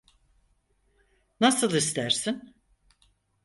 [1.41, 2.55] Nasıl istersin?